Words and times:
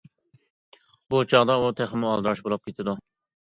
بۇ 1.11 1.19
چاغدا 1.35 1.59
ئۇ 1.65 1.71
تېخىمۇ 1.83 2.11
ئالدىراش 2.15 2.43
بولۇپ 2.49 2.67
كېتىدۇ. 2.73 2.99